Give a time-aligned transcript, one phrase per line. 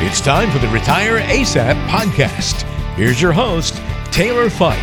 [0.00, 2.62] It's time for the Retire ASAP podcast.
[2.94, 3.82] Here's your host,
[4.12, 4.78] Taylor Fike.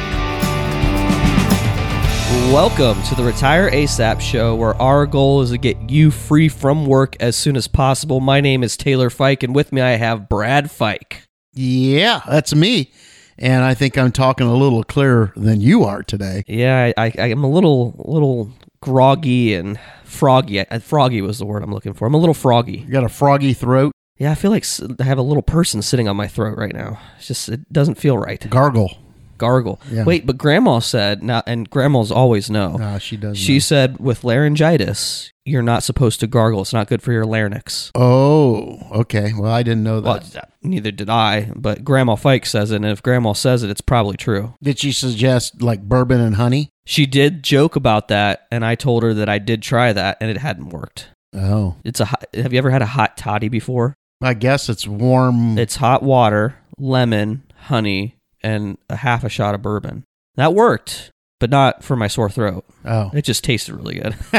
[2.52, 6.86] Welcome to the Retire ASAP show, where our goal is to get you free from
[6.86, 8.20] work as soon as possible.
[8.20, 11.24] My name is Taylor Fike, and with me I have Brad Fike.
[11.54, 12.92] Yeah, that's me.
[13.38, 16.44] And I think I'm talking a little clearer than you are today.
[16.46, 18.52] Yeah, I, I, I'm a little, little
[18.82, 20.62] groggy and froggy.
[20.82, 22.06] Froggy was the word I'm looking for.
[22.06, 22.80] I'm a little froggy.
[22.80, 24.66] You got a froggy throat, Yeah, I feel like
[25.00, 27.00] I have a little person sitting on my throat right now.
[27.18, 28.50] It's just it doesn't feel right.
[28.50, 28.98] gargle.
[29.38, 29.82] Gargle.
[29.92, 30.06] Yeah.
[30.06, 32.78] Wait, but Grandma said now, and Grandmas always know.
[32.80, 33.38] Ah, she does.
[33.38, 33.60] She know.
[33.60, 36.62] said with laryngitis, you're not supposed to gargle.
[36.62, 37.92] It's not good for your larynx.
[37.96, 39.34] Oh, okay.
[39.38, 40.32] Well, I didn't know that.
[40.34, 43.82] Well, neither did I, but Grandma Fike says it, and if Grandma says it, it's
[43.82, 44.54] probably true.
[44.64, 46.70] Did she suggest like bourbon and honey?
[46.86, 50.32] She did joke about that, and I told her that I did try that, and
[50.32, 51.10] it hadn't worked.
[51.34, 52.06] Oh, It's a.
[52.06, 53.94] hot- Have you ever had a hot toddy before?
[54.22, 55.58] I guess it's warm.
[55.58, 60.04] It's hot water, lemon, honey, and a half a shot of bourbon.
[60.36, 62.66] That worked, but not for my sore throat.
[62.86, 64.16] oh, It just tasted really good.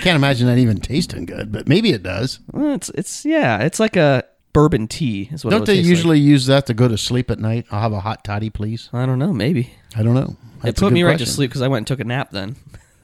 [0.00, 2.40] can't imagine that even tasting good, but maybe it does.
[2.52, 5.28] Well, it's it's yeah, it's like a bourbon tea.
[5.32, 5.90] Is what Don't they taste like.
[5.90, 7.66] usually use that to go to sleep at night?
[7.70, 8.88] I'll have a hot toddy, please.
[8.92, 9.32] I don't know.
[9.32, 10.36] Maybe I don't know.
[10.58, 12.30] it That's a put me right to sleep because I went and took a nap.
[12.30, 12.56] Then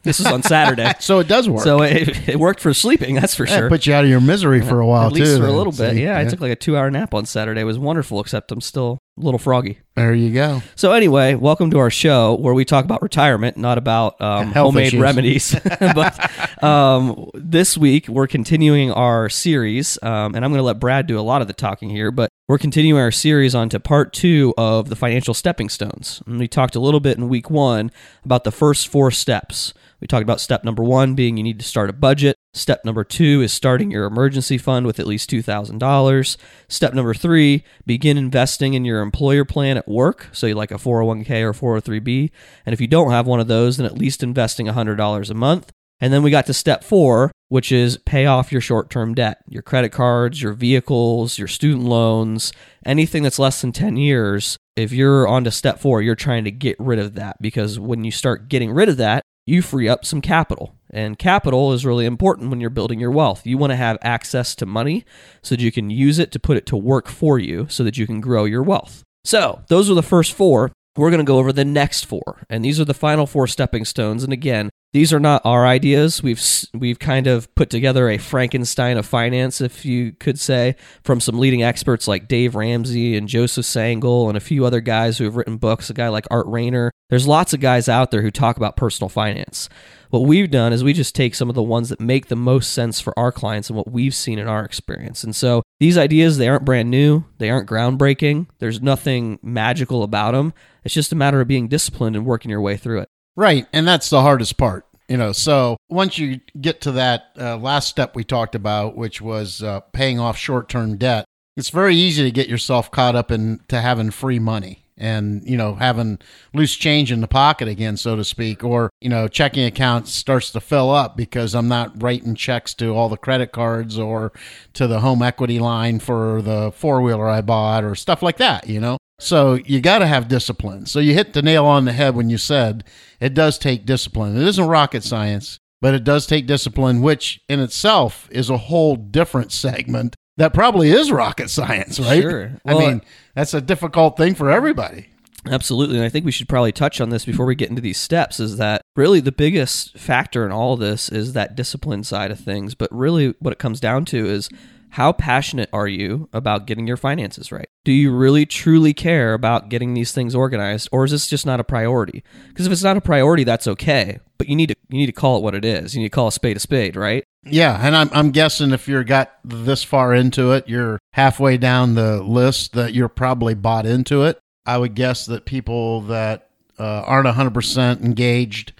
[0.03, 1.63] this was on Saturday, So it does work.
[1.65, 3.15] so it, it worked for sleeping.
[3.15, 3.69] That's for sure.
[3.69, 5.39] put you out of your misery for a while At least too.
[5.39, 5.93] for a little bit.
[5.95, 6.03] See?
[6.03, 7.61] Yeah, I took like a two-hour nap on Saturday.
[7.61, 9.79] It was wonderful, except I'm still a little froggy.
[9.97, 10.63] There you go.
[10.77, 14.67] So anyway, welcome to our show where we talk about retirement, not about um, Health
[14.67, 15.01] homemade issues.
[15.01, 15.57] remedies.
[15.81, 21.07] but um, this week we're continuing our series, um, and I'm going to let Brad
[21.07, 22.11] do a lot of the talking here.
[22.11, 26.23] But we're continuing our series on to part two of the financial stepping stones.
[26.27, 27.91] And we talked a little bit in week one
[28.25, 29.75] about the first four steps.
[30.01, 32.37] We talked about step number one being you need to start a budget.
[32.55, 36.37] Step number two is starting your emergency fund with at least $2,000.
[36.69, 40.29] Step number three, begin investing in your employer plan at work.
[40.33, 42.31] So you like a 401k or 403b.
[42.67, 45.71] And if you don't have one of those, then at least investing $100 a month.
[46.01, 49.43] And then we got to step four, which is pay off your short term debt,
[49.49, 52.53] your credit cards, your vehicles, your student loans,
[52.87, 54.57] anything that's less than 10 years.
[54.77, 58.03] If you're on to step four, you're trying to get rid of that because when
[58.03, 60.75] you start getting rid of that, you free up some capital.
[60.91, 63.47] And capital is really important when you're building your wealth.
[63.47, 65.05] You want to have access to money
[65.43, 67.97] so that you can use it to put it to work for you so that
[67.97, 69.03] you can grow your wealth.
[69.25, 70.73] So, those are the first four.
[70.97, 72.45] We're going to go over the next four.
[72.49, 74.25] And these are the final four stepping stones.
[74.25, 76.23] And again, these are not our ideas.
[76.23, 76.43] We've
[76.75, 80.75] we've kind of put together a Frankenstein of finance, if you could say,
[81.05, 85.19] from some leading experts like Dave Ramsey and Joseph Sangl and a few other guys
[85.19, 85.91] who have written books.
[85.91, 86.91] A guy like Art Rainer.
[87.11, 89.69] There's lots of guys out there who talk about personal finance.
[90.11, 92.73] What we've done is we just take some of the ones that make the most
[92.73, 95.23] sense for our clients and what we've seen in our experience.
[95.25, 98.47] And so these ideas, they aren't brand new, they aren't groundbreaking.
[98.59, 100.55] There's nothing magical about them.
[100.85, 103.09] It's just a matter of being disciplined and working your way through it.
[103.37, 104.87] Right, and that's the hardest part.
[105.09, 109.21] You know, so once you get to that uh, last step we talked about, which
[109.21, 111.25] was uh, paying off short-term debt,
[111.57, 115.57] it's very easy to get yourself caught up in to having free money and you
[115.57, 116.19] know having
[116.55, 120.51] loose change in the pocket again, so to speak, or you know checking account starts
[120.53, 124.33] to fill up because I'm not writing checks to all the credit cards or
[124.75, 128.69] to the home equity line for the four wheeler I bought or stuff like that.
[128.69, 130.87] You know, so you got to have discipline.
[130.87, 132.85] So you hit the nail on the head when you said
[133.21, 134.37] it does take discipline.
[134.37, 138.97] It isn't rocket science, but it does take discipline, which in itself is a whole
[138.97, 142.23] different segment that probably is rocket science, right?
[142.23, 142.53] Sure.
[142.65, 143.03] I mean,
[143.35, 145.09] that's a difficult thing for everybody.
[145.47, 145.97] Absolutely.
[145.97, 148.41] And I think we should probably touch on this before we get into these steps
[148.41, 152.75] is that really the biggest factor in all this is that discipline side of things.
[152.75, 154.49] But really, what it comes down to is
[154.91, 157.69] how passionate are you about getting your finances right?
[157.85, 161.61] Do you really truly care about getting these things organized or is this just not
[161.61, 162.23] a priority?
[162.49, 164.19] Because if it's not a priority, that's okay.
[164.39, 165.95] But you need to you need to call it what it is.
[165.95, 167.25] You need to call a spade a spade, right?
[167.45, 171.95] Yeah, and I'm I'm guessing if you're got this far into it, you're halfway down
[171.95, 174.39] the list that you're probably bought into it.
[174.67, 178.73] I would guess that people that uh, aren't 100% engaged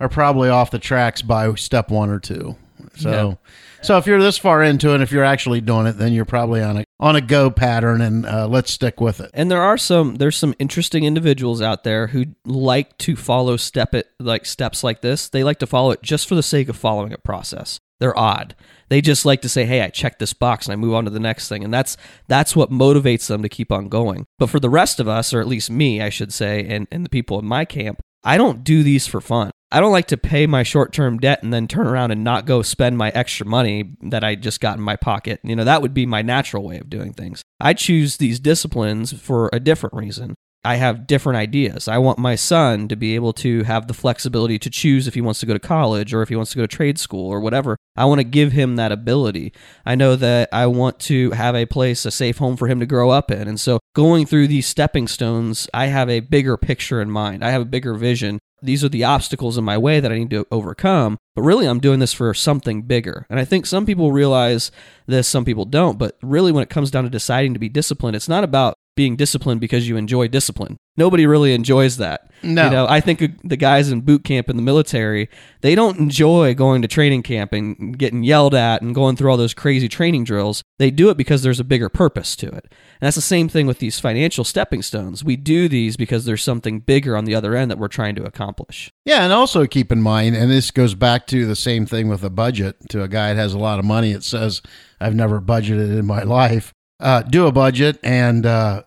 [0.00, 2.56] are probably off the tracks by step one or two.
[2.96, 3.38] So,
[3.82, 6.62] so if you're this far into it, if you're actually doing it, then you're probably
[6.62, 9.30] on a on a go pattern, and uh, let's stick with it.
[9.34, 13.94] And there are some there's some interesting individuals out there who like to follow step
[13.94, 15.28] it like steps like this.
[15.28, 17.78] They like to follow it just for the sake of following a process.
[18.00, 18.54] They're odd.
[18.88, 21.10] They just like to say, "Hey, I checked this box and I move on to
[21.10, 21.96] the next thing." And that's
[22.26, 24.24] that's what motivates them to keep on going.
[24.38, 27.04] But for the rest of us, or at least me, I should say, and and
[27.04, 29.50] the people in my camp, I don't do these for fun.
[29.70, 32.46] I don't like to pay my short term debt and then turn around and not
[32.46, 35.40] go spend my extra money that I just got in my pocket.
[35.42, 37.42] You know, that would be my natural way of doing things.
[37.60, 40.34] I choose these disciplines for a different reason.
[40.64, 41.86] I have different ideas.
[41.86, 45.20] I want my son to be able to have the flexibility to choose if he
[45.20, 47.40] wants to go to college or if he wants to go to trade school or
[47.40, 47.76] whatever.
[47.96, 49.52] I want to give him that ability.
[49.86, 52.86] I know that I want to have a place, a safe home for him to
[52.86, 53.46] grow up in.
[53.46, 57.44] And so going through these stepping stones, I have a bigger picture in mind.
[57.44, 58.40] I have a bigger vision.
[58.62, 61.18] These are the obstacles in my way that I need to overcome.
[61.34, 63.26] But really, I'm doing this for something bigger.
[63.30, 64.70] And I think some people realize
[65.06, 65.98] this, some people don't.
[65.98, 69.14] But really, when it comes down to deciding to be disciplined, it's not about being
[69.14, 70.76] disciplined because you enjoy discipline.
[70.96, 72.32] Nobody really enjoys that.
[72.42, 72.64] No.
[72.64, 75.28] You know, I think the guys in boot camp in the military,
[75.60, 79.36] they don't enjoy going to training camp and getting yelled at and going through all
[79.36, 80.64] those crazy training drills.
[80.80, 82.64] They do it because there's a bigger purpose to it.
[82.64, 85.22] And that's the same thing with these financial stepping stones.
[85.22, 88.24] We do these because there's something bigger on the other end that we're trying to
[88.24, 88.90] accomplish.
[89.04, 92.24] Yeah, and also keep in mind, and this goes back to the same thing with
[92.24, 92.76] a budget.
[92.88, 94.60] To a guy that has a lot of money, it says,
[95.00, 96.72] I've never budgeted in my life.
[96.98, 98.82] Uh, do a budget and uh,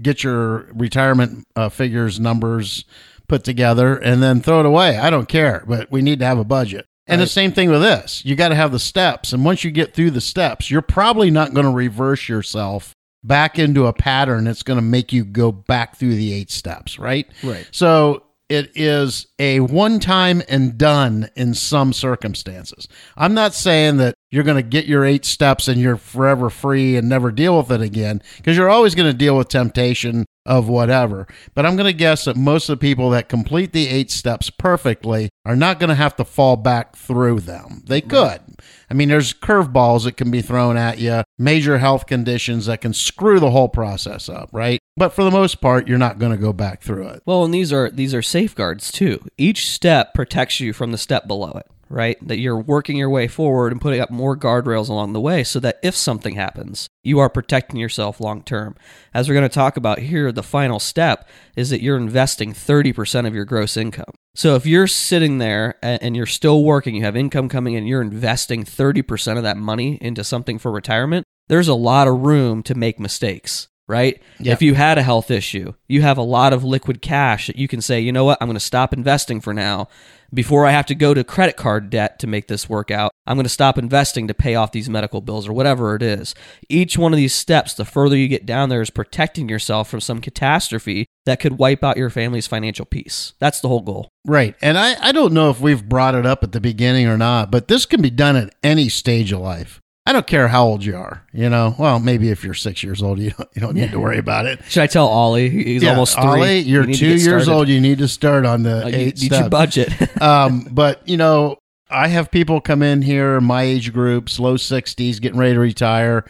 [0.00, 2.84] get your retirement uh, figures numbers
[3.28, 4.98] put together and then throw it away.
[4.98, 6.86] I don't care, but we need to have a budget.
[7.08, 8.24] And the same thing with this.
[8.24, 9.32] You got to have the steps.
[9.32, 13.58] And once you get through the steps, you're probably not going to reverse yourself back
[13.58, 17.28] into a pattern that's going to make you go back through the eight steps, right?
[17.44, 17.68] Right.
[17.70, 22.86] So it is a one time and done in some circumstances.
[23.16, 26.96] I'm not saying that you're going to get your eight steps and you're forever free
[26.96, 30.68] and never deal with it again because you're always going to deal with temptation of
[30.68, 31.26] whatever.
[31.54, 34.48] But I'm going to guess that most of the people that complete the eight steps
[34.50, 37.82] perfectly are not going to have to fall back through them.
[37.86, 38.40] They could.
[38.88, 42.92] I mean, there's curveballs that can be thrown at you, major health conditions that can
[42.92, 44.80] screw the whole process up, right?
[44.96, 47.22] But for the most part, you're not going to go back through it.
[47.26, 49.20] Well, and these are these are safeguards too.
[49.36, 52.16] Each step protects you from the step below it, right?
[52.26, 55.60] That you're working your way forward and putting up more guardrails along the way so
[55.60, 58.76] that if something happens, you are protecting yourself long term.
[59.14, 63.26] As we're going to talk about here, the final step is that you're investing 30%
[63.26, 64.14] of your gross income.
[64.34, 68.02] So if you're sitting there and you're still working, you have income coming in, you're
[68.02, 72.74] investing 30% of that money into something for retirement, there's a lot of room to
[72.74, 74.20] make mistakes right?
[74.38, 74.52] Yeah.
[74.52, 77.68] If you had a health issue, you have a lot of liquid cash that you
[77.68, 79.88] can say, you know what, I'm going to stop investing for now.
[80.34, 83.36] Before I have to go to credit card debt to make this work out, I'm
[83.36, 86.34] going to stop investing to pay off these medical bills or whatever it is.
[86.68, 90.00] Each one of these steps, the further you get down there, is protecting yourself from
[90.00, 93.34] some catastrophe that could wipe out your family's financial peace.
[93.38, 94.08] That's the whole goal.
[94.26, 94.56] Right.
[94.60, 97.52] And I, I don't know if we've brought it up at the beginning or not,
[97.52, 99.80] but this can be done at any stage of life.
[100.08, 101.74] I don't care how old you are, you know.
[101.78, 104.46] Well, maybe if you're six years old, you don't, you don't need to worry about
[104.46, 104.60] it.
[104.68, 105.50] Should I tell Ollie?
[105.50, 106.24] He's Yeah, almost three.
[106.24, 107.50] Ollie, you're You two years started.
[107.50, 107.68] old.
[107.68, 109.90] You need to start on the Uh, you eight need your budget.
[110.22, 111.56] um, but you know,
[111.90, 116.24] I have people come in here, my age groups, low sixties, getting ready to retire,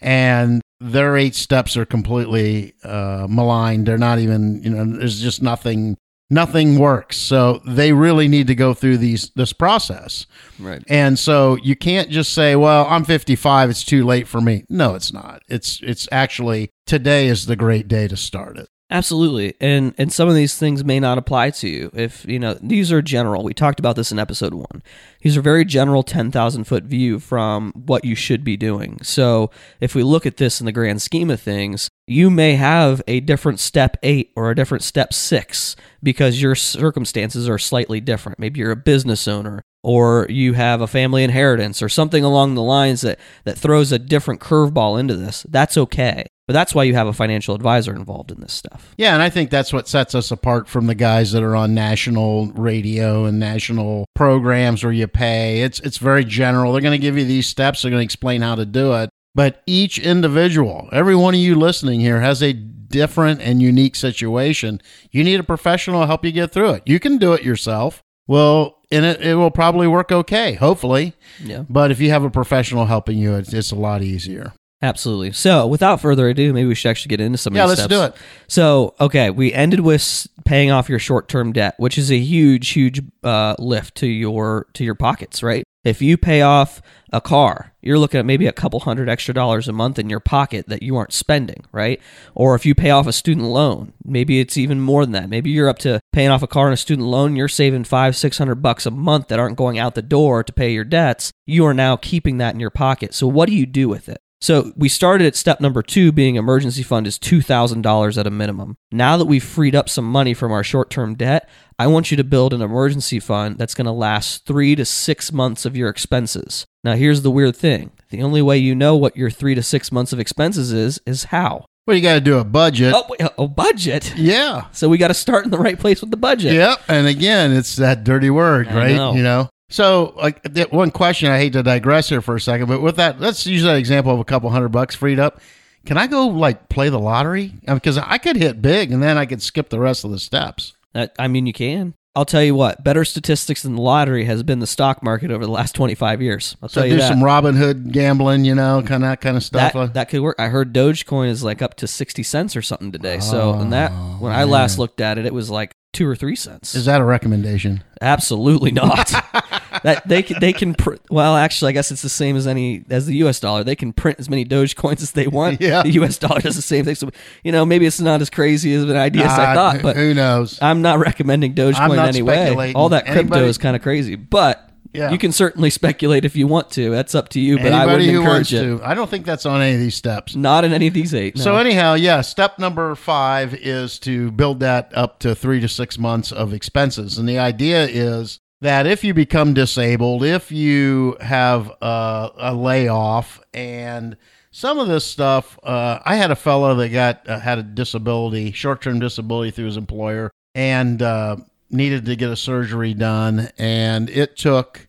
[0.00, 3.86] and their eight steps are completely uh, maligned.
[3.86, 5.96] They're not even, you know, there's just nothing.
[6.32, 10.24] Nothing works, so they really need to go through these this process.
[10.58, 10.82] right.
[10.88, 14.94] And so you can't just say, "Well, I'm 55, it's too late for me." No,
[14.94, 15.42] it's not.
[15.46, 18.68] It's it's actually today is the great day to start it.
[18.92, 19.54] Absolutely.
[19.58, 21.90] And and some of these things may not apply to you.
[21.94, 23.42] If, you know, these are general.
[23.42, 24.82] We talked about this in episode 1.
[25.22, 28.98] These are very general 10,000 foot view from what you should be doing.
[29.02, 29.50] So,
[29.80, 33.20] if we look at this in the grand scheme of things, you may have a
[33.20, 38.38] different step 8 or a different step 6 because your circumstances are slightly different.
[38.38, 42.62] Maybe you're a business owner or you have a family inheritance or something along the
[42.62, 45.46] lines that that throws a different curveball into this.
[45.48, 46.26] That's okay.
[46.46, 48.94] But that's why you have a financial advisor involved in this stuff.
[48.96, 51.72] Yeah, and I think that's what sets us apart from the guys that are on
[51.72, 55.62] national radio and national programs where you pay.
[55.62, 56.72] It's it's very general.
[56.72, 57.82] They're going to give you these steps.
[57.82, 59.10] They're going to explain how to do it.
[59.34, 64.80] But each individual, every one of you listening here, has a different and unique situation.
[65.10, 66.82] You need a professional to help you get through it.
[66.86, 68.02] You can do it yourself.
[68.26, 71.14] Well, and it, it will probably work okay, hopefully.
[71.42, 71.64] Yeah.
[71.68, 74.52] But if you have a professional helping you, it's, it's a lot easier.
[74.82, 75.30] Absolutely.
[75.30, 77.80] So, without further ado, maybe we should actually get into some of Yeah, these let's
[77.82, 77.94] steps.
[77.94, 78.14] do it.
[78.48, 83.00] So, okay, we ended with paying off your short-term debt, which is a huge, huge
[83.22, 85.62] uh, lift to your to your pockets, right?
[85.84, 86.80] If you pay off
[87.12, 90.20] a car, you're looking at maybe a couple hundred extra dollars a month in your
[90.20, 92.00] pocket that you aren't spending, right?
[92.34, 95.28] Or if you pay off a student loan, maybe it's even more than that.
[95.28, 98.16] Maybe you're up to paying off a car and a student loan, you're saving five,
[98.16, 101.30] six hundred bucks a month that aren't going out the door to pay your debts.
[101.46, 103.14] You are now keeping that in your pocket.
[103.14, 104.20] So what do you do with it?
[104.42, 108.76] So we started at step number two, being emergency fund is $2,000 at a minimum.
[108.90, 112.16] Now that we've freed up some money from our short term debt, I want you
[112.16, 115.88] to build an emergency fund that's going to last three to six months of your
[115.88, 116.66] expenses.
[116.82, 119.92] Now, here's the weird thing the only way you know what your three to six
[119.92, 121.64] months of expenses is, is how.
[121.86, 122.94] Well, you got to do a budget.
[122.96, 124.12] Oh, wait, a budget.
[124.16, 124.66] Yeah.
[124.72, 126.54] So we got to start in the right place with the budget.
[126.54, 126.82] Yep.
[126.88, 128.96] And again, it's that dirty word, I right?
[128.96, 129.14] know.
[129.14, 129.48] You know.
[129.72, 131.30] So, like, that one question.
[131.30, 134.12] I hate to digress here for a second, but with that, let's use that example
[134.12, 135.40] of a couple hundred bucks freed up.
[135.86, 137.54] Can I go like play the lottery?
[137.66, 140.74] Because I could hit big, and then I could skip the rest of the steps.
[140.92, 141.94] That- I mean, you can.
[142.14, 145.46] I'll tell you what, better statistics than the lottery has been the stock market over
[145.46, 146.58] the last 25 years.
[146.62, 147.08] I'll So tell you do that.
[147.08, 149.72] some Robinhood gambling, you know, kind of that kind of stuff.
[149.72, 150.36] that, that could work.
[150.38, 153.18] I heard Dogecoin is like up to 60 cents or something today.
[153.20, 156.14] So, oh, and that, when I last looked at it, it was like two or
[156.14, 156.76] three cents.
[156.76, 157.82] Oh, Is that a recommendation?
[158.02, 159.10] Absolutely not.
[159.82, 161.00] that they can, they can print.
[161.10, 163.40] Well, actually, I guess it's the same as any as the U.S.
[163.40, 163.64] dollar.
[163.64, 165.60] They can print as many Dogecoins as they want.
[165.60, 165.82] Yeah.
[165.82, 166.18] The U.S.
[166.18, 166.94] dollar does the same thing.
[166.94, 167.10] So
[167.44, 169.96] you know, maybe it's not as crazy as an idea as I Uh, thought, but
[169.96, 170.58] who knows?
[170.62, 172.34] I'm not recommending Dogecoin not anyway.
[172.34, 172.76] speculating.
[172.76, 174.68] All that crypto Anybody- is kind of crazy, but.
[174.94, 175.10] Yeah.
[175.10, 176.90] You can certainly speculate if you want to.
[176.90, 178.78] That's up to you, but I Anybody wouldn't who wants encourage it.
[178.82, 178.86] to.
[178.86, 180.36] I don't think that's on any of these steps.
[180.36, 181.34] Not in any of these eight.
[181.38, 181.42] No.
[181.44, 185.98] So anyhow, yeah, step number five is to build that up to three to six
[185.98, 191.68] months of expenses, and the idea is that if you become disabled, if you have
[191.82, 194.16] a, a layoff, and
[194.52, 198.52] some of this stuff, uh, I had a fellow that got uh, had a disability,
[198.52, 201.36] short term disability through his employer, and uh,
[201.70, 204.86] needed to get a surgery done, and it took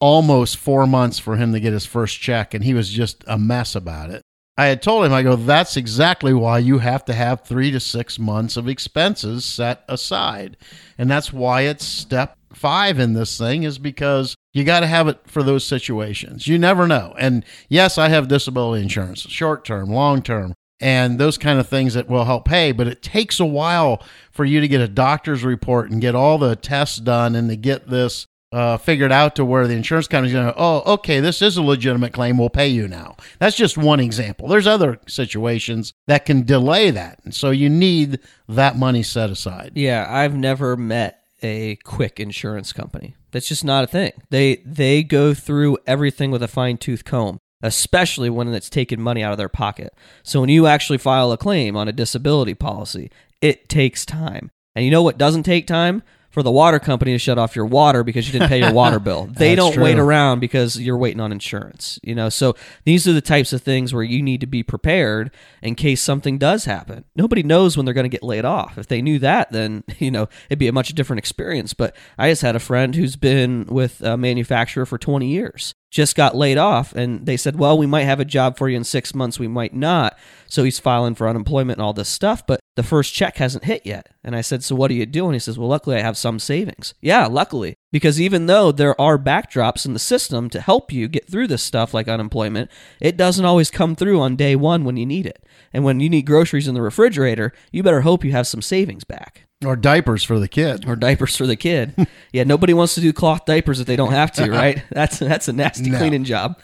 [0.00, 3.36] almost four months for him to get his first check, and he was just a
[3.36, 4.22] mess about it.
[4.56, 7.80] I had told him, I go, that's exactly why you have to have three to
[7.80, 10.56] six months of expenses set aside.
[10.98, 15.08] And that's why it's step five in this thing, is because you got to have
[15.08, 16.46] it for those situations.
[16.46, 17.14] You never know.
[17.18, 21.94] And yes, I have disability insurance, short term, long term, and those kind of things
[21.94, 24.02] that will help pay, but it takes a while
[24.32, 27.56] for you to get a doctor's report and get all the tests done and to
[27.56, 31.40] get this uh, figured out to where the insurance company's going to, oh, okay, this
[31.40, 32.36] is a legitimate claim.
[32.36, 33.16] We'll pay you now.
[33.38, 34.48] That's just one example.
[34.48, 37.20] There's other situations that can delay that.
[37.24, 39.72] And so you need that money set aside.
[39.76, 43.14] Yeah, I've never met a quick insurance company.
[43.30, 44.12] That's just not a thing.
[44.30, 49.22] They they go through everything with a fine tooth comb, especially when it's taking money
[49.22, 49.94] out of their pocket.
[50.22, 54.50] So when you actually file a claim on a disability policy, it takes time.
[54.74, 56.02] And you know what doesn't take time?
[56.30, 58.98] For the water company to shut off your water because you didn't pay your water
[59.00, 59.26] bill.
[59.26, 61.98] They don't wait around because you're waiting on insurance.
[62.04, 65.32] You know, so these are the types of things where you need to be prepared
[65.60, 67.04] in case something does happen.
[67.16, 68.78] Nobody knows when they're going to get laid off.
[68.78, 71.74] If they knew that, then you know it'd be a much different experience.
[71.74, 76.14] But I just had a friend who's been with a manufacturer for 20 years, just
[76.14, 78.84] got laid off, and they said, "Well, we might have a job for you in
[78.84, 79.40] six months.
[79.40, 83.12] We might not." So he's filing for unemployment and all this stuff, but the first
[83.12, 84.08] check hasn't hit yet.
[84.24, 86.38] And I said, "So what are you doing?" He says, "Well, luckily I have some
[86.38, 91.08] savings." Yeah, luckily, because even though there are backdrops in the system to help you
[91.08, 94.96] get through this stuff like unemployment, it doesn't always come through on day one when
[94.96, 95.44] you need it.
[95.72, 99.04] And when you need groceries in the refrigerator, you better hope you have some savings
[99.04, 99.46] back.
[99.64, 100.88] Or diapers for the kid.
[100.88, 101.94] Or diapers for the kid.
[102.32, 104.82] yeah, nobody wants to do cloth diapers if they don't have to, right?
[104.90, 105.98] That's that's a nasty No.
[105.98, 106.58] cleaning job.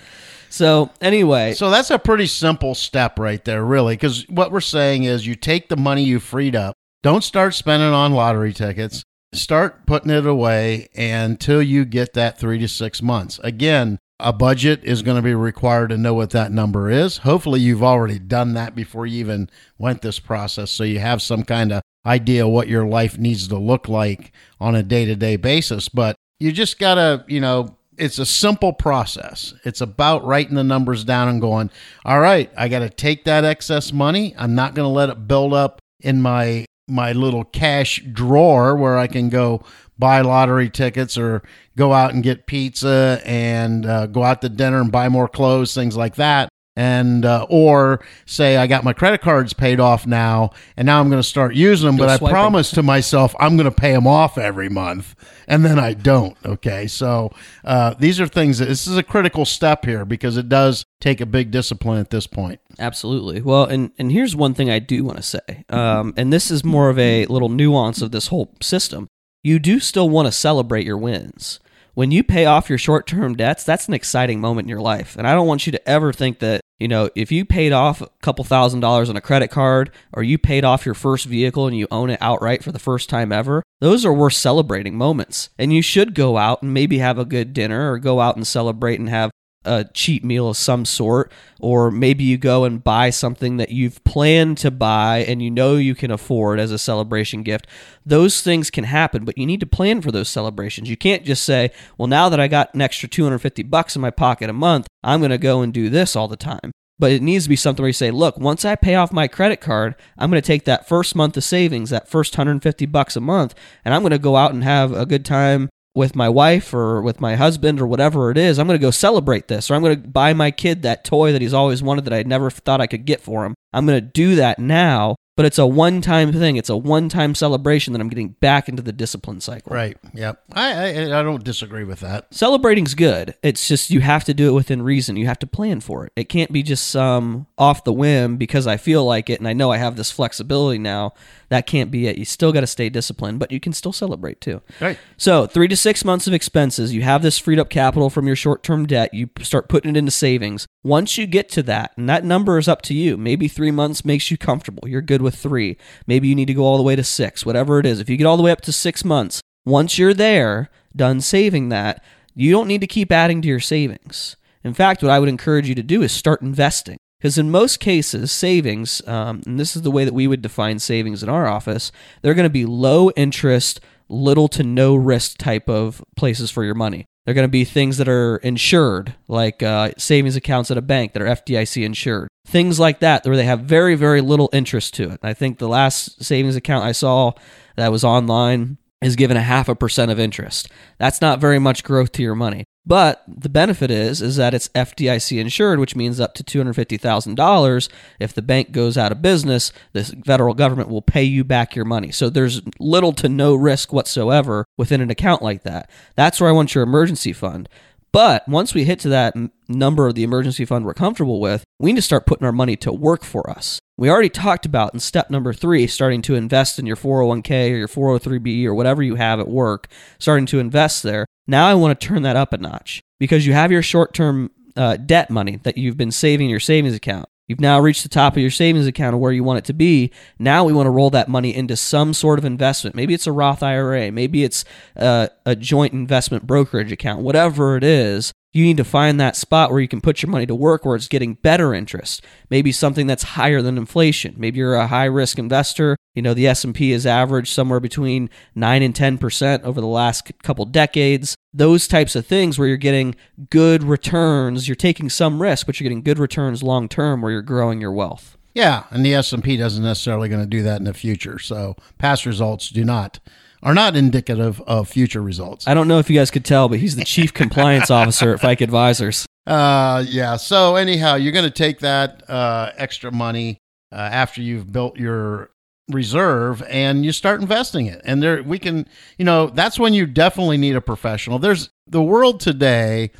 [0.56, 5.04] So anyway, So that's a pretty simple step right there, really, because what we're saying
[5.04, 9.86] is you take the money you freed up, don't start spending on lottery tickets, start
[9.86, 13.38] putting it away until you get that three to six months.
[13.44, 17.18] Again, a budget is going to be required to know what that number is.
[17.18, 21.42] Hopefully, you've already done that before you even went this process, so you have some
[21.42, 25.36] kind of idea what your life needs to look like on a day to day
[25.36, 25.90] basis.
[25.90, 29.54] But you just got to, you know, it's a simple process.
[29.64, 31.70] It's about writing the numbers down and going,
[32.04, 34.34] all right, I got to take that excess money.
[34.38, 38.96] I'm not going to let it build up in my my little cash drawer where
[38.96, 39.64] I can go
[39.98, 41.42] buy lottery tickets or
[41.76, 45.74] go out and get pizza and uh, go out to dinner and buy more clothes,
[45.74, 46.48] things like that.
[46.78, 51.08] And uh, or say I got my credit cards paid off now, and now I'm
[51.08, 51.96] going to start using them.
[51.96, 55.14] Go but I promise to myself I'm going to pay them off every month,
[55.48, 56.36] and then I don't.
[56.44, 57.32] Okay, so
[57.64, 58.58] uh, these are things.
[58.58, 62.10] That, this is a critical step here because it does take a big discipline at
[62.10, 62.60] this point.
[62.78, 63.40] Absolutely.
[63.40, 66.62] Well, and and here's one thing I do want to say, um, and this is
[66.62, 69.08] more of a little nuance of this whole system.
[69.42, 71.60] You do still want to celebrate your wins.
[71.94, 75.16] When you pay off your short term debts, that's an exciting moment in your life.
[75.16, 78.02] And I don't want you to ever think that, you know, if you paid off
[78.02, 81.66] a couple thousand dollars on a credit card or you paid off your first vehicle
[81.66, 85.48] and you own it outright for the first time ever, those are worth celebrating moments.
[85.58, 88.46] And you should go out and maybe have a good dinner or go out and
[88.46, 89.30] celebrate and have
[89.66, 91.30] a cheap meal of some sort,
[91.60, 95.76] or maybe you go and buy something that you've planned to buy and you know
[95.76, 97.66] you can afford as a celebration gift.
[98.04, 100.88] Those things can happen, but you need to plan for those celebrations.
[100.88, 104.10] You can't just say, well, now that I got an extra 250 bucks in my
[104.10, 106.72] pocket a month, I'm going to go and do this all the time.
[106.98, 109.28] But it needs to be something where you say, look, once I pay off my
[109.28, 113.16] credit card, I'm going to take that first month of savings, that first 150 bucks
[113.16, 113.54] a month,
[113.84, 117.00] and I'm going to go out and have a good time with my wife or
[117.00, 118.58] with my husband or whatever it is.
[118.58, 121.32] I'm going to go celebrate this, or I'm going to buy my kid that toy
[121.32, 123.54] that he's always wanted that I never thought I could get for him.
[123.72, 126.56] I'm going to do that now but it's a one time thing.
[126.56, 129.74] It's a one time celebration that I'm getting back into the discipline cycle.
[129.74, 129.96] Right.
[130.14, 130.42] Yep.
[130.52, 132.34] I, I I don't disagree with that.
[132.34, 133.34] Celebrating's good.
[133.42, 135.16] It's just you have to do it within reason.
[135.16, 136.12] You have to plan for it.
[136.16, 139.52] It can't be just some off the whim because I feel like it and I
[139.52, 141.12] know I have this flexibility now.
[141.48, 142.18] That can't be it.
[142.18, 144.62] You still got to stay disciplined, but you can still celebrate too.
[144.80, 144.98] Right.
[145.16, 146.92] So, three to six months of expenses.
[146.92, 149.14] You have this freed up capital from your short term debt.
[149.14, 150.66] You start putting it into savings.
[150.82, 154.04] Once you get to that, and that number is up to you, maybe three months
[154.04, 154.88] makes you comfortable.
[154.88, 155.76] You're good with three.
[156.06, 158.00] Maybe you need to go all the way to six, whatever it is.
[158.00, 161.68] If you get all the way up to six months, once you're there, done saving
[161.68, 162.02] that,
[162.34, 164.36] you don't need to keep adding to your savings.
[164.64, 166.96] In fact, what I would encourage you to do is start investing.
[167.18, 170.78] Because in most cases, savings, um, and this is the way that we would define
[170.78, 171.90] savings in our office,
[172.22, 176.74] they're going to be low interest, little to no risk type of places for your
[176.74, 177.06] money.
[177.26, 181.12] They're going to be things that are insured, like uh, savings accounts at a bank
[181.12, 182.28] that are FDIC insured.
[182.46, 185.18] Things like that, where they have very, very little interest to it.
[185.24, 187.32] I think the last savings account I saw
[187.74, 190.70] that was online is given a half a percent of interest.
[190.98, 192.64] That's not very much growth to your money.
[192.86, 196.74] But the benefit is is that it's FDIC insured, which means up to two hundred
[196.74, 197.88] fifty thousand dollars.
[198.20, 201.84] If the bank goes out of business, the federal government will pay you back your
[201.84, 202.12] money.
[202.12, 205.90] So there's little to no risk whatsoever within an account like that.
[206.14, 207.68] That's where I want your emergency fund.
[208.16, 209.34] But once we hit to that
[209.68, 212.74] number of the emergency fund we're comfortable with, we need to start putting our money
[212.76, 213.78] to work for us.
[213.98, 217.76] We already talked about in step number three, starting to invest in your 401k or
[217.76, 221.26] your 403b or whatever you have at work, starting to invest there.
[221.46, 224.50] Now I want to turn that up a notch because you have your short term
[224.76, 227.28] uh, debt money that you've been saving in your savings account.
[227.46, 229.72] You've now reached the top of your savings account of where you want it to
[229.72, 230.10] be.
[230.38, 232.96] Now we want to roll that money into some sort of investment.
[232.96, 234.64] Maybe it's a Roth IRA, maybe it's
[234.96, 239.70] a, a joint investment brokerage account, whatever it is you need to find that spot
[239.70, 242.24] where you can put your money to work where it's getting better interest.
[242.48, 244.34] Maybe something that's higher than inflation.
[244.38, 245.96] Maybe you're a high risk investor.
[246.14, 250.64] You know the s&p has averaged somewhere between 9 and 10% over the last couple
[250.64, 251.36] decades.
[251.52, 253.14] Those types of things where you're getting
[253.50, 257.42] good returns you're taking some risk but you're getting good returns long term where you're
[257.42, 258.38] growing your wealth.
[258.54, 262.24] Yeah and the s&p doesn't necessarily going to do that in the future so past
[262.24, 263.18] results do not
[263.66, 265.66] are not indicative of future results.
[265.66, 268.40] I don't know if you guys could tell, but he's the chief compliance officer at
[268.40, 269.26] Fike Advisors.
[269.44, 270.36] Uh, yeah.
[270.36, 273.58] So anyhow, you're going to take that uh, extra money
[273.90, 275.50] uh, after you've built your
[275.90, 278.00] reserve and you start investing it.
[278.04, 278.86] And there, we can,
[279.18, 281.40] you know, that's when you definitely need a professional.
[281.40, 283.10] There's the world today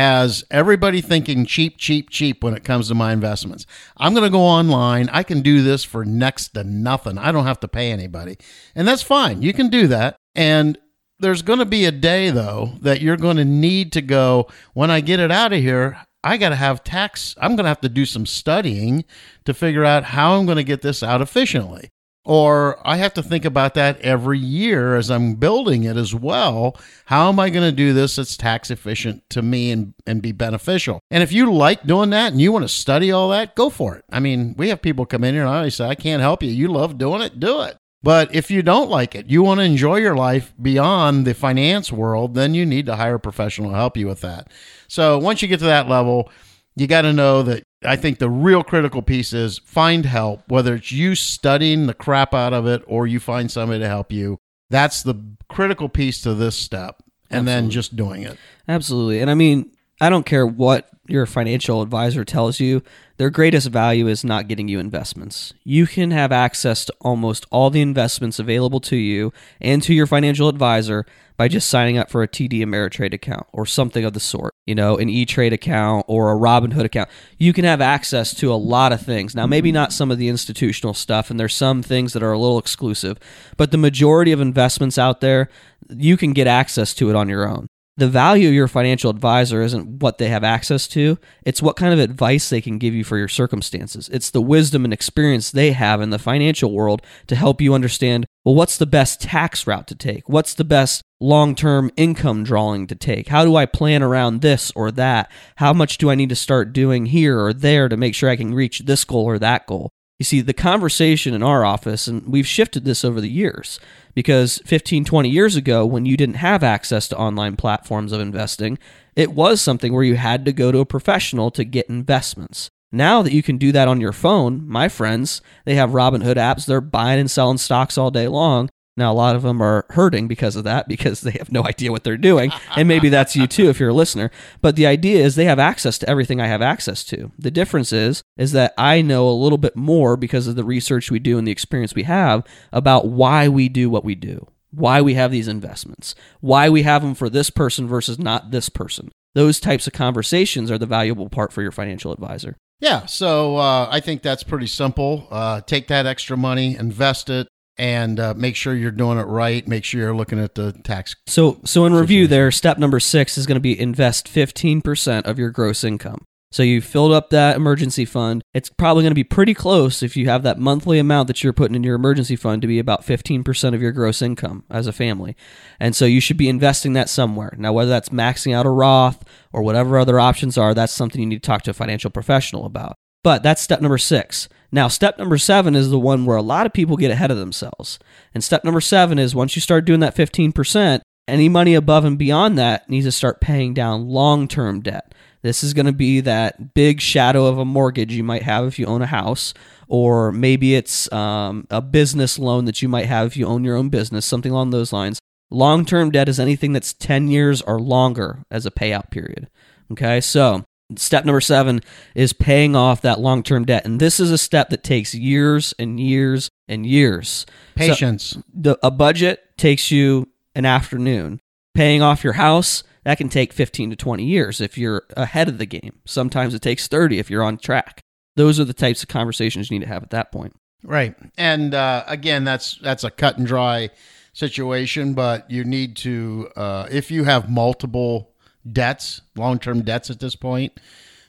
[0.00, 3.66] has everybody thinking cheap, cheap, cheap when it comes to my investments.
[3.98, 5.10] I'm going to go online.
[5.10, 7.18] I can do this for next to nothing.
[7.18, 8.38] I don't have to pay anybody.
[8.74, 9.42] And that's fine.
[9.42, 10.16] You can do that.
[10.34, 10.78] And
[11.18, 14.90] there's going to be a day, though, that you're going to need to go, when
[14.90, 17.34] I get it out of here, I got to have tax.
[17.38, 19.04] I'm going to have to do some studying
[19.44, 21.90] to figure out how I'm going to get this out efficiently.
[22.24, 26.76] Or I have to think about that every year as I'm building it as well.
[27.06, 30.32] How am I going to do this that's tax efficient to me and, and be
[30.32, 31.00] beneficial?
[31.10, 33.96] And if you like doing that and you want to study all that, go for
[33.96, 34.04] it.
[34.10, 36.42] I mean, we have people come in here and I always say, I can't help
[36.42, 36.50] you.
[36.50, 37.76] You love doing it, do it.
[38.02, 41.92] But if you don't like it, you want to enjoy your life beyond the finance
[41.92, 44.48] world, then you need to hire a professional to help you with that.
[44.88, 46.30] So once you get to that level,
[46.76, 50.74] you got to know that I think the real critical piece is find help, whether
[50.74, 54.38] it's you studying the crap out of it or you find somebody to help you.
[54.68, 55.14] That's the
[55.48, 57.02] critical piece to this step.
[57.30, 57.62] And Absolutely.
[57.62, 58.38] then just doing it.
[58.68, 59.20] Absolutely.
[59.20, 62.82] And I mean, I don't care what your financial advisor tells you,
[63.16, 65.52] their greatest value is not getting you investments.
[65.64, 70.06] You can have access to almost all the investments available to you and to your
[70.06, 71.04] financial advisor
[71.36, 74.74] by just signing up for a TD Ameritrade account or something of the sort, you
[74.74, 77.08] know, an E Trade account or a Robinhood account.
[77.38, 79.34] You can have access to a lot of things.
[79.34, 82.38] Now, maybe not some of the institutional stuff, and there's some things that are a
[82.38, 83.18] little exclusive,
[83.56, 85.48] but the majority of investments out there,
[85.88, 87.68] you can get access to it on your own
[88.00, 91.92] the value of your financial advisor isn't what they have access to, it's what kind
[91.92, 94.08] of advice they can give you for your circumstances.
[94.08, 98.26] It's the wisdom and experience they have in the financial world to help you understand
[98.42, 100.26] well, what's the best tax route to take?
[100.26, 103.28] What's the best long term income drawing to take?
[103.28, 105.30] How do I plan around this or that?
[105.56, 108.36] How much do I need to start doing here or there to make sure I
[108.36, 109.90] can reach this goal or that goal?
[110.20, 113.80] You see, the conversation in our office, and we've shifted this over the years,
[114.12, 118.78] because 15, 20 years ago, when you didn't have access to online platforms of investing,
[119.16, 122.68] it was something where you had to go to a professional to get investments.
[122.92, 126.66] Now that you can do that on your phone, my friends, they have Robinhood apps.
[126.66, 128.68] They're buying and selling stocks all day long.
[128.96, 131.92] Now, a lot of them are hurting because of that because they have no idea
[131.92, 132.52] what they're doing.
[132.76, 134.30] And maybe that's you too if you're a listener.
[134.60, 137.32] But the idea is they have access to everything I have access to.
[137.38, 141.10] The difference is is that I know a little bit more because of the research
[141.10, 144.46] we do and the experience we have about why we do what we do.
[144.72, 146.14] Why we have these investments.
[146.40, 149.10] Why we have them for this person versus not this person.
[149.34, 152.56] Those types of conversations are the valuable part for your financial advisor.
[152.80, 155.28] Yeah, so uh, I think that's pretty simple.
[155.30, 157.46] Uh, take that extra money, invest it,
[157.78, 159.66] and uh, make sure you're doing it right.
[159.66, 161.16] Make sure you're looking at the tax.
[161.26, 165.38] So, so in review, there, step number six is going to be invest 15% of
[165.38, 166.24] your gross income.
[166.52, 168.42] So you filled up that emergency fund.
[168.52, 171.52] It's probably going to be pretty close if you have that monthly amount that you're
[171.52, 174.92] putting in your emergency fund to be about 15% of your gross income as a
[174.92, 175.36] family.
[175.78, 177.54] And so you should be investing that somewhere.
[177.56, 181.26] Now, whether that's maxing out a Roth or whatever other options are, that's something you
[181.28, 182.96] need to talk to a financial professional about.
[183.22, 184.48] But that's step number six.
[184.72, 187.36] Now, step number seven is the one where a lot of people get ahead of
[187.36, 187.98] themselves.
[188.34, 192.18] And step number seven is once you start doing that 15%, any money above and
[192.18, 195.14] beyond that needs to start paying down long term debt.
[195.42, 198.78] This is going to be that big shadow of a mortgage you might have if
[198.78, 199.54] you own a house,
[199.88, 203.76] or maybe it's um, a business loan that you might have if you own your
[203.76, 205.18] own business, something along those lines.
[205.50, 209.48] Long term debt is anything that's 10 years or longer as a payout period.
[209.90, 210.64] Okay, so
[210.96, 211.80] step number seven
[212.14, 213.84] is paying off that long term debt.
[213.84, 217.46] And this is a step that takes years and years and years.
[217.74, 218.24] Patience.
[218.24, 221.40] So the, a budget takes you an afternoon.
[221.74, 225.58] Paying off your house that can take 15 to 20 years if you're ahead of
[225.58, 226.00] the game.
[226.04, 228.02] Sometimes it takes 30 if you're on track.
[228.36, 230.54] Those are the types of conversations you need to have at that point.
[230.82, 231.14] Right.
[231.36, 233.90] And uh, again, that's that's a cut and dry
[234.32, 238.32] situation, but you need to uh, if you have multiple
[238.70, 240.78] debts, long-term debts at this point,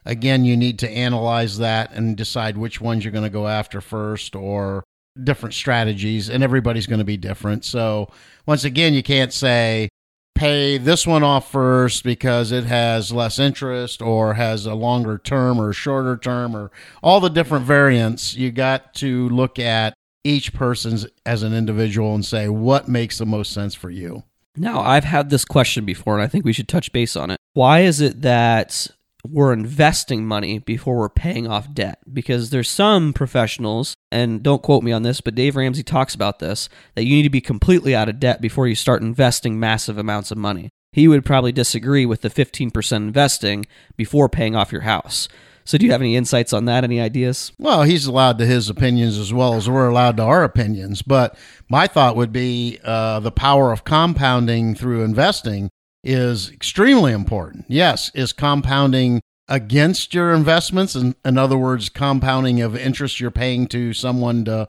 [0.05, 3.81] again, you need to analyze that and decide which ones you're going to go after
[3.81, 4.83] first or
[5.21, 7.65] different strategies and everybody's going to be different.
[7.65, 8.09] So,
[8.45, 9.89] once again, you can't say
[10.35, 15.59] pay this one off first because it has less interest or has a longer term
[15.59, 16.71] or shorter term or
[17.03, 18.35] all the different variants.
[18.35, 23.25] You got to look at each person's as an individual and say what makes the
[23.25, 24.23] most sense for you.
[24.55, 27.39] Now, I've had this question before and I think we should touch base on it.
[27.53, 28.87] Why is it that
[29.27, 34.83] we're investing money before we're paying off debt because there's some professionals and don't quote
[34.83, 37.95] me on this but Dave Ramsey talks about this that you need to be completely
[37.95, 40.69] out of debt before you start investing massive amounts of money.
[40.91, 45.29] He would probably disagree with the 15% investing before paying off your house.
[45.65, 46.83] So do you have any insights on that?
[46.83, 47.51] Any ideas?
[47.57, 51.01] Well, he's allowed to his opinions as well as we're allowed to our opinions.
[51.01, 51.37] But
[51.69, 55.69] my thought would be uh, the power of compounding through investing
[56.03, 57.65] is extremely important.
[57.67, 63.67] Yes, is compounding against your investments, in, in other words, compounding of interest you're paying
[63.67, 64.67] to someone to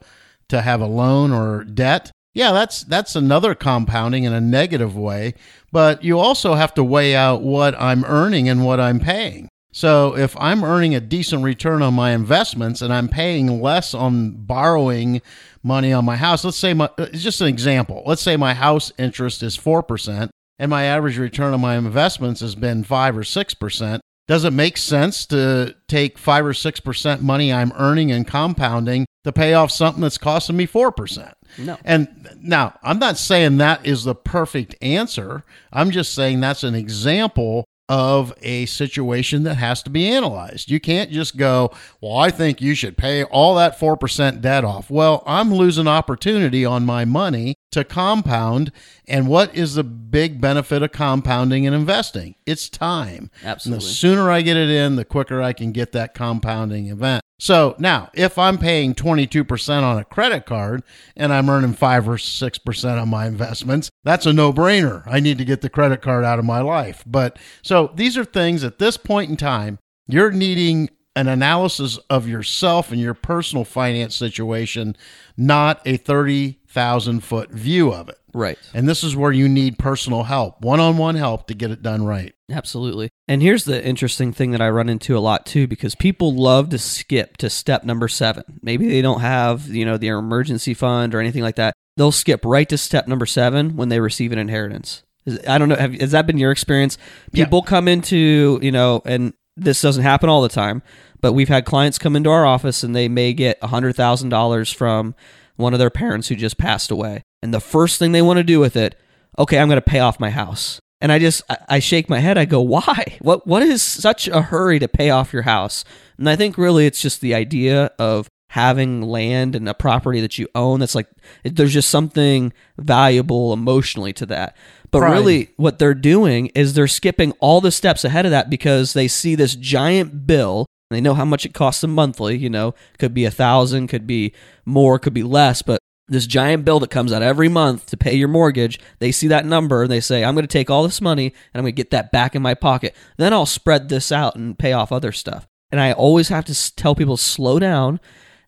[0.49, 2.11] to have a loan or debt.
[2.33, 5.35] Yeah, that's that's another compounding in a negative way,
[5.71, 9.49] but you also have to weigh out what I'm earning and what I'm paying.
[9.73, 14.45] So if I'm earning a decent return on my investments and I'm paying less on
[14.45, 15.21] borrowing
[15.63, 18.03] money on my house, let's say my it's just an example.
[18.05, 22.53] Let's say my house interest is 4% and my average return on my investments has
[22.53, 27.73] been 5 or 6%, does it make sense to take 5 or 6% money I'm
[27.75, 31.33] earning and compounding to pay off something that's costing me 4%?
[31.57, 31.77] No.
[31.83, 35.43] And now, I'm not saying that is the perfect answer.
[35.71, 40.71] I'm just saying that's an example of a situation that has to be analyzed.
[40.71, 44.89] You can't just go, well, I think you should pay all that 4% debt off.
[44.89, 48.71] Well, I'm losing opportunity on my money to compound.
[49.07, 52.35] And what is the big benefit of compounding and investing?
[52.45, 53.29] It's time.
[53.43, 53.75] Absolutely.
[53.77, 57.22] And the sooner I get it in, the quicker I can get that compounding event.
[57.43, 60.81] So now, if I'm paying 22% on a credit card
[61.17, 65.03] and I'm earning 5 or 6% on my investments, that's a no brainer.
[65.05, 67.03] I need to get the credit card out of my life.
[67.05, 69.77] But so these are things at this point in time,
[70.07, 74.95] you're needing an analysis of yourself and your personal finance situation,
[75.37, 78.17] not a 30,000 foot view of it.
[78.33, 78.57] Right.
[78.73, 81.83] And this is where you need personal help, one on one help to get it
[81.83, 82.33] done right.
[82.51, 83.09] Absolutely.
[83.27, 86.69] And here's the interesting thing that I run into a lot too, because people love
[86.69, 88.59] to skip to step number seven.
[88.63, 91.75] Maybe they don't have, you know, their emergency fund or anything like that.
[91.95, 95.03] They'll skip right to step number seven when they receive an inheritance.
[95.47, 95.75] I don't know.
[95.75, 96.97] Have, has that been your experience?
[97.31, 97.45] Yeah.
[97.45, 100.81] People come into, you know, and this doesn't happen all the time,
[101.21, 105.15] but we've had clients come into our office and they may get $100,000 from
[105.55, 107.23] one of their parents who just passed away.
[107.41, 108.99] And the first thing they want to do with it,
[109.37, 110.79] okay, I'm going to pay off my house.
[111.01, 112.37] And I just I- shake my head.
[112.37, 113.17] I go, "Why?
[113.19, 115.83] What what is such a hurry to pay off your house?"
[116.17, 120.37] And I think really it's just the idea of having land and a property that
[120.37, 121.09] you own that's like
[121.43, 124.55] there's just something valuable emotionally to that.
[124.93, 128.93] But really what they're doing is they're skipping all the steps ahead of that because
[128.93, 132.49] they see this giant bill And they know how much it costs them monthly, you
[132.49, 134.33] know, could be a thousand, could be
[134.65, 138.13] more, could be less, but this giant bill that comes out every month to pay
[138.13, 141.01] your mortgage, they see that number and they say, I'm going to take all this
[141.01, 142.95] money and I'm going to get that back in my pocket.
[143.17, 145.47] Then I'll spread this out and pay off other stuff.
[145.71, 147.99] And I always have to tell people slow down.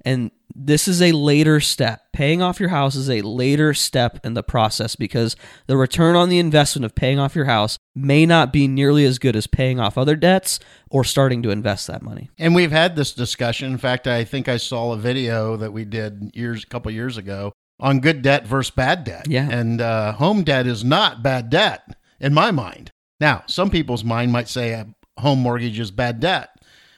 [0.05, 2.13] And this is a later step.
[2.13, 5.35] Paying off your house is a later step in the process because
[5.67, 9.19] the return on the investment of paying off your house may not be nearly as
[9.19, 12.29] good as paying off other debts or starting to invest that money.
[12.37, 13.71] And we've had this discussion.
[13.71, 17.17] In fact, I think I saw a video that we did years, a couple years
[17.17, 19.25] ago on good debt versus bad debt.
[19.27, 19.49] Yeah.
[19.49, 22.91] And uh, home debt is not bad debt in my mind.
[23.19, 24.87] Now, some people's mind might say a
[25.17, 26.49] home mortgage is bad debt.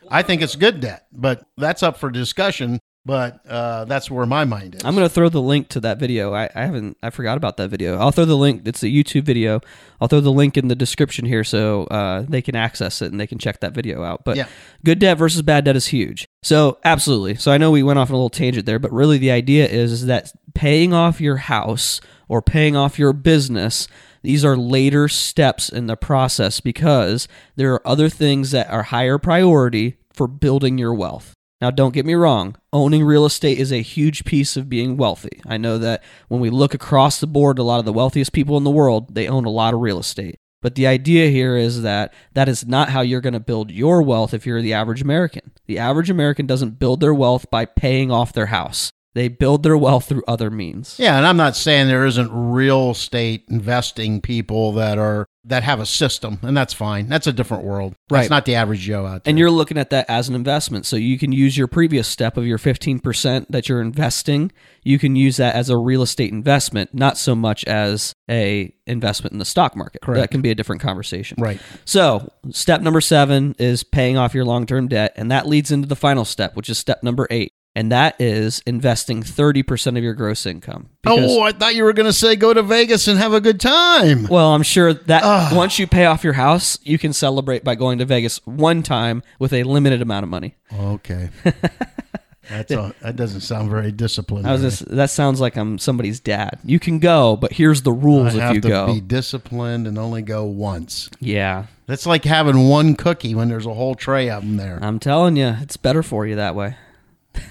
[0.10, 2.80] I think it's good debt, but that's up for discussion.
[3.08, 4.82] But uh, that's where my mind is.
[4.84, 6.34] I'm going to throw the link to that video.
[6.34, 7.98] I, I haven't, I forgot about that video.
[7.98, 8.68] I'll throw the link.
[8.68, 9.62] It's a YouTube video.
[10.02, 13.18] I'll throw the link in the description here so uh, they can access it and
[13.18, 14.26] they can check that video out.
[14.26, 14.48] But Yeah.
[14.84, 16.28] good debt versus bad debt is huge.
[16.44, 17.36] So, absolutely.
[17.36, 19.68] So, I know we went off on a little tangent there, but really the idea
[19.68, 23.88] is, is that paying off your house or paying off your business,
[24.22, 29.18] these are later steps in the process because there are other things that are higher
[29.18, 31.37] priority for building your wealth.
[31.60, 35.42] Now, don't get me wrong, owning real estate is a huge piece of being wealthy.
[35.48, 38.58] I know that when we look across the board, a lot of the wealthiest people
[38.58, 40.40] in the world, they own a lot of real estate.
[40.62, 44.02] But the idea here is that that is not how you're going to build your
[44.04, 45.52] wealth if you're the average American.
[45.66, 48.92] The average American doesn't build their wealth by paying off their house.
[49.14, 50.96] They build their wealth through other means.
[51.00, 55.80] Yeah, and I'm not saying there isn't real estate investing people that are that have
[55.80, 57.08] a system, and that's fine.
[57.08, 57.96] That's a different world.
[58.10, 58.20] Right.
[58.20, 59.32] That's not the average Joe out there.
[59.32, 60.86] And you're looking at that as an investment.
[60.86, 64.52] So you can use your previous step of your 15% that you're investing.
[64.84, 69.34] You can use that as a real estate investment, not so much as a investment
[69.34, 70.02] in the stock market.
[70.02, 70.20] Correct.
[70.20, 71.38] That can be a different conversation.
[71.40, 71.60] right.
[71.86, 75.96] So, step number 7 is paying off your long-term debt, and that leads into the
[75.96, 77.52] final step, which is step number 8.
[77.78, 80.90] And that is investing 30% of your gross income.
[81.06, 83.34] Oh, because- oh, I thought you were going to say go to Vegas and have
[83.34, 84.26] a good time.
[84.28, 85.56] Well, I'm sure that Ugh.
[85.56, 89.22] once you pay off your house, you can celebrate by going to Vegas one time
[89.38, 90.56] with a limited amount of money.
[90.74, 91.30] Okay.
[92.50, 94.48] That's a, that doesn't sound very disciplined.
[94.48, 96.58] I was just that sounds like I'm somebody's dad.
[96.64, 98.86] You can go, but here's the I rules if have you to go.
[98.88, 101.10] be disciplined and only go once.
[101.20, 104.80] yeah, That's like having one cookie when there's a whole tray of them there.
[104.82, 106.76] I'm telling you, it's better for you that way.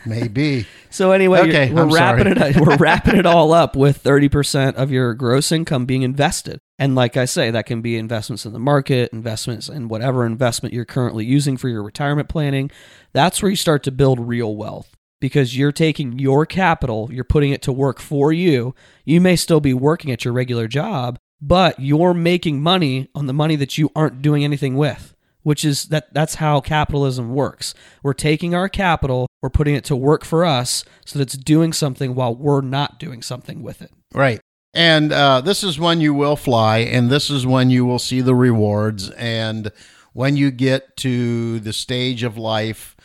[0.05, 0.67] Maybe.
[0.89, 2.51] So anyway, Okay, we're I'm wrapping sorry.
[2.53, 6.59] it we're wrapping it all up with 30% of your gross income being invested.
[6.79, 10.73] And like I say, that can be investments in the market, investments in whatever investment
[10.73, 12.71] you're currently using for your retirement planning.
[13.13, 17.51] That's where you start to build real wealth because you're taking your capital, you're putting
[17.53, 18.75] it to work for you.
[19.05, 23.35] You may still be working at your regular job, but you're making money on the
[23.35, 25.15] money that you aren't doing anything with
[25.47, 27.73] which is that that's how capitalism works.
[28.03, 31.73] We're taking our capital, we're putting it to work for us so that it's doing
[31.73, 33.93] something while we're not doing something with it.
[34.13, 34.41] Right.
[34.75, 38.21] And uh, this is when you will fly, and this is when you will see
[38.23, 39.11] the rewards.
[39.11, 39.71] And
[40.15, 42.97] when you get to the stage of life,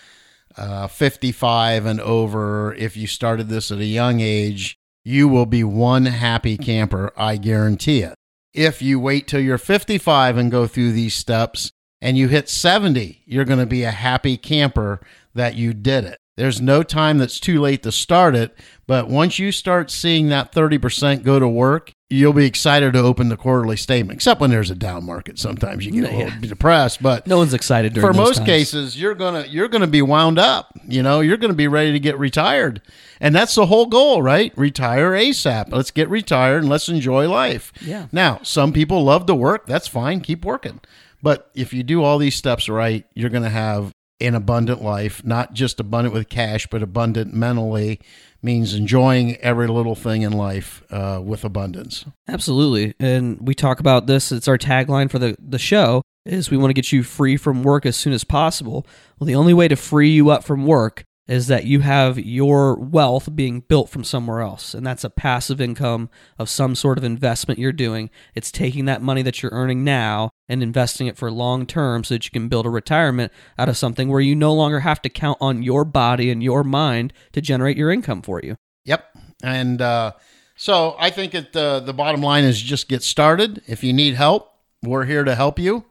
[0.58, 5.63] uh, 55 and over, if you started this at a young age, you will be
[5.63, 8.15] one happy camper, I guarantee it.
[8.51, 13.21] If you wait till you're 55 and go through these steps and you hit 70,
[13.25, 14.99] you're going to be a happy camper
[15.35, 16.17] that you did it.
[16.37, 20.51] There's no time that's too late to start it, but once you start seeing that
[20.53, 24.71] 30% go to work, you'll be excited to open the quarterly statement, except when there's
[24.71, 25.37] a down market.
[25.37, 28.47] Sometimes you get a little depressed, but No one's excited during for most times.
[28.47, 31.99] cases you're gonna you're gonna be wound up you know you're gonna be ready to
[31.99, 32.81] get retired
[33.19, 37.71] and that's the whole goal right retire asap let's get retired and let's enjoy life
[37.81, 38.07] Yeah.
[38.11, 40.79] now some people love to work that's fine keep working
[41.21, 45.53] but if you do all these steps right you're gonna have an abundant life, not
[45.53, 47.99] just abundant with cash, but abundant mentally
[48.41, 52.05] means enjoying every little thing in life uh, with abundance.
[52.27, 52.93] Absolutely.
[52.99, 54.31] And we talk about this.
[54.31, 57.63] It's our tagline for the, the show is we want to get you free from
[57.63, 58.86] work as soon as possible.
[59.19, 62.75] Well, the only way to free you up from work is that you have your
[62.75, 64.73] wealth being built from somewhere else.
[64.73, 68.10] And that's a passive income of some sort of investment you're doing.
[68.36, 72.15] It's taking that money that you're earning now and investing it for long term so
[72.15, 75.10] that you can build a retirement out of something where you no longer have to
[75.10, 78.57] count on your body and your mind to generate your income for you.
[78.86, 79.05] Yep.
[79.43, 80.13] And uh,
[80.55, 83.62] so I think that the, the bottom line is just get started.
[83.67, 84.51] If you need help,
[84.84, 85.86] we're here to help you.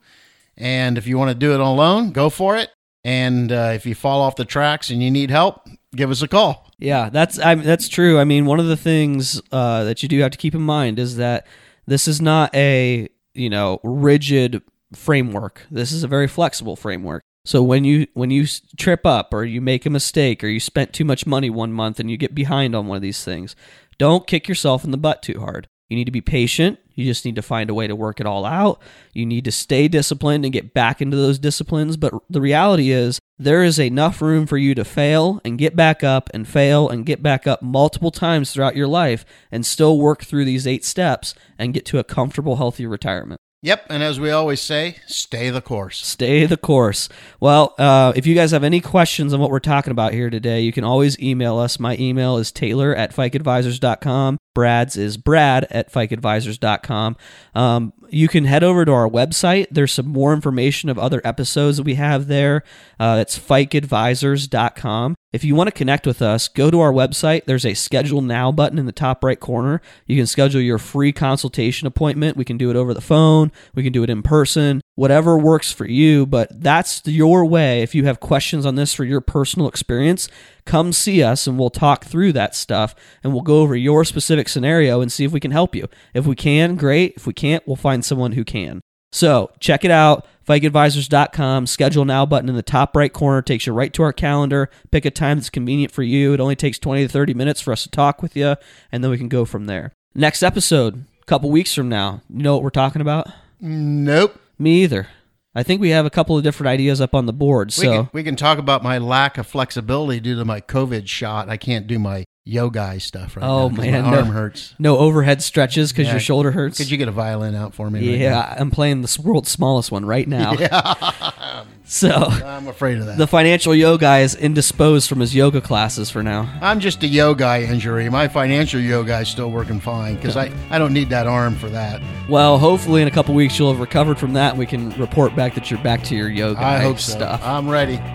[0.57, 2.71] And if you want to do it alone, go for it.
[3.05, 6.29] And uh, if you fall off the tracks and you need help, give us a
[6.29, 6.71] call.
[6.79, 8.19] Yeah, that's I, that's true.
[8.19, 10.99] I mean, one of the things uh, that you do have to keep in mind
[10.99, 11.47] is that
[11.87, 14.63] this is not a you know rigid
[14.95, 15.67] framework.
[15.71, 17.23] This is a very flexible framework.
[17.45, 20.93] So when you when you trip up or you make a mistake or you spent
[20.93, 23.57] too much money one month and you get behind on one of these things,
[23.99, 25.69] don't kick yourself in the butt too hard.
[25.91, 26.79] You need to be patient.
[26.95, 28.81] You just need to find a way to work it all out.
[29.13, 31.97] You need to stay disciplined and get back into those disciplines.
[31.97, 36.05] But the reality is, there is enough room for you to fail and get back
[36.05, 40.23] up and fail and get back up multiple times throughout your life and still work
[40.23, 43.41] through these eight steps and get to a comfortable, healthy retirement.
[43.63, 46.07] Yep, and as we always say, stay the course.
[46.07, 47.11] Stay the course.
[47.41, 50.63] Well, uh, if you guys have any questions on what we're talking about here today,
[50.63, 51.79] you can always email us.
[51.79, 54.39] My email is taylor at fikeadvisors.com.
[54.55, 57.17] Brad's is brad at fikeadvisors.com.
[57.55, 59.67] Um, you can head over to our website.
[59.71, 62.63] There's some more information of other episodes that we have there.
[62.99, 65.17] Uh, it's fikeadvisors.com.
[65.33, 67.45] If you want to connect with us, go to our website.
[67.45, 69.81] There's a schedule now button in the top right corner.
[70.07, 72.37] You can schedule your free consultation appointment.
[72.37, 75.71] We can do it over the phone, we can do it in person, whatever works
[75.71, 76.27] for you.
[76.27, 77.83] But that's your way.
[77.83, 80.29] If you have questions on this for your personal experience,
[80.65, 84.49] come see us and we'll talk through that stuff and we'll go over your specific
[84.49, 85.87] scenario and see if we can help you.
[86.13, 87.15] If we can, great.
[87.17, 88.81] If we can't, we'll find someone who can.
[89.13, 91.67] So check it out, fikeadvisors.com.
[91.67, 94.71] Schedule now button in the top right corner takes you right to our calendar.
[94.91, 96.33] Pick a time that's convenient for you.
[96.35, 98.57] It only takes 20 to 30 minutes for us to talk with you,
[98.91, 99.93] and then we can go from there.
[100.15, 102.23] Next episode, a couple weeks from now.
[102.29, 103.29] You know what we're talking about?
[103.61, 104.41] Nope.
[104.59, 105.09] Me either.
[105.55, 107.69] I think we have a couple of different ideas up on the board.
[107.69, 111.09] We, So can, we can talk about my lack of flexibility due to my COVID
[111.09, 111.49] shot.
[111.49, 113.51] I can't do my yoga stuff right now.
[113.51, 114.17] Oh, now man, my no.
[114.19, 114.75] arm hurts.
[114.79, 116.13] no overhead stretches because Yeah.
[116.15, 116.79] your shoulder hurts.
[116.79, 118.11] Could you get a violin out for me?
[118.11, 120.53] right yeah, I'm playing the world's smallest one right now.
[120.55, 121.65] Yeah.
[121.85, 122.09] So?
[122.09, 123.19] I'm afraid of that.
[123.19, 126.49] the financial yo guy is indisposed from his yoga classes for now.
[126.63, 128.09] I'm just a yoga injury.
[128.09, 131.69] My financial yoga is still working fine because I, I don't need that arm for
[131.71, 132.01] that.
[132.29, 135.35] Well, hopefully in a couple weeks you'll have recovered from that and we can report
[135.35, 137.11] back that you're back to your yoga I hope so.
[137.17, 137.41] stuff.
[137.45, 138.01] I'm ready.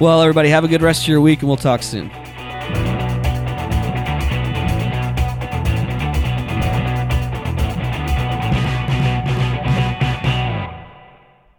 [0.00, 2.10] Well, everybody have a good rest of your week and we'll talk soon.